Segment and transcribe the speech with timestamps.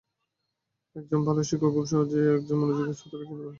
[0.95, 3.49] এক জন ভালো শিক্ষক খুব সহজেই একজন মনোযোগী শ্রোতাকে চিনতে পারেন!